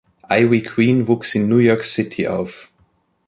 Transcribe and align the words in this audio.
Ivy 0.31 0.63
Queen 0.63 1.05
wuchs 1.07 1.35
in 1.35 1.47
New 1.47 1.59
York 1.59 1.83
City 1.83 2.25
auf. 2.27 2.71